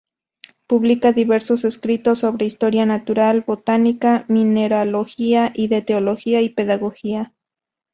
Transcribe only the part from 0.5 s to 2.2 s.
Publica diversos escritos